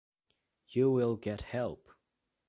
[0.69, 1.91] You will get help.